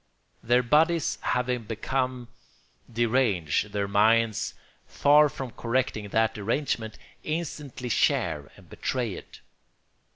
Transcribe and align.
Their 0.41 0.63
bodies 0.63 1.19
having 1.21 1.65
become 1.65 2.27
deranged, 2.91 3.71
their 3.71 3.87
minds, 3.87 4.55
far 4.87 5.29
from 5.29 5.51
correcting 5.51 6.09
that 6.09 6.33
derangement, 6.33 6.97
instantly 7.23 7.89
share 7.89 8.51
and 8.57 8.67
betray 8.67 9.13
it. 9.13 9.41